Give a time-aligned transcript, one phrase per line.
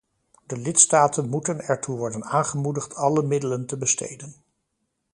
[0.47, 4.33] De lidstaten moeten ertoe worden aangemoedigd alle middelen te besteden.